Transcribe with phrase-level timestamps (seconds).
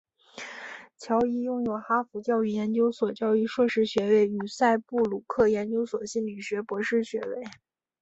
[0.97, 7.43] 乔伊拥有哈佛教育研究所教育硕士学位与赛布鲁克研究所心理学博士学位。